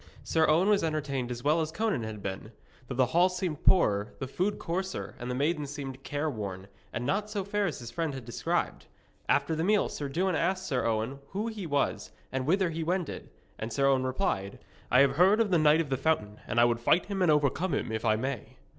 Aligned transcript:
Sir 0.23 0.47
Owen 0.49 0.67
was 0.67 0.83
entertained 0.83 1.29
as 1.29 1.43
well 1.43 1.61
as 1.61 1.71
Conan 1.71 2.01
had 2.01 2.23
been, 2.23 2.51
though 2.87 2.95
the 2.95 3.05
hall 3.05 3.29
seemed 3.29 3.63
poorer, 3.63 4.15
the 4.17 4.25
food 4.27 4.57
coarser, 4.57 5.13
and 5.19 5.29
the 5.29 5.35
maidens 5.35 5.69
seemed 5.69 6.01
careworn, 6.01 6.67
and 6.91 7.05
not 7.05 7.29
so 7.29 7.43
fair 7.43 7.67
as 7.67 7.77
his 7.77 7.91
friend 7.91 8.15
had 8.15 8.25
described. 8.25 8.87
After 9.29 9.55
the 9.55 9.63
meal 9.63 9.89
Sir 9.89 10.09
Dewin 10.09 10.33
asked 10.33 10.65
Sir 10.65 10.87
Owen 10.87 11.19
who 11.27 11.45
he 11.49 11.67
was 11.67 12.11
and 12.31 12.47
whither 12.47 12.71
he 12.71 12.83
wended, 12.83 13.29
and 13.59 13.71
Sir 13.71 13.85
Owen 13.85 14.03
replied: 14.03 14.57
'I 14.89 14.99
have 15.01 15.15
heard 15.17 15.39
of 15.39 15.51
the 15.51 15.59
Knight 15.59 15.81
of 15.81 15.91
the 15.91 15.97
Fountain, 15.97 16.39
and 16.47 16.59
I 16.59 16.65
would 16.65 16.79
fight 16.79 17.05
him 17.05 17.21
and 17.21 17.29
overcome 17.29 17.75
him, 17.75 17.91
if 17.91 18.03
I 18.03 18.15
may.' 18.15 18.57